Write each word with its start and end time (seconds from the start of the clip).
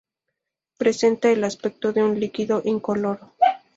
Presenta 0.79 1.29
el 1.31 1.43
aspecto 1.43 1.93
de 1.93 2.01
un 2.01 2.19
líquido 2.19 2.63
incoloro. 2.65 3.33